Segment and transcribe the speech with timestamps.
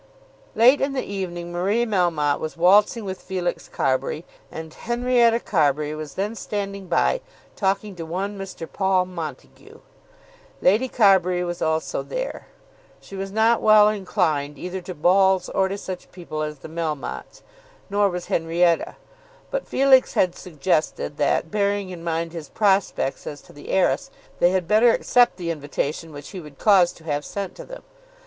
[0.55, 6.15] Late in the evening Marie Melmotte was waltzing with Felix Carbury, and Henrietta Carbury was
[6.15, 7.21] then standing by
[7.55, 8.67] talking to one Mr.
[8.67, 9.79] Paul Montague.
[10.59, 12.47] Lady Carbury was also there.
[12.99, 17.43] She was not well inclined either to balls or to such people as the Melmottes;
[17.87, 18.95] nor was Henrietta.
[19.51, 24.09] But Felix had suggested that, bearing in mind his prospects as to the heiress,
[24.39, 27.83] they had better accept the invitation which he would cause to have sent to them.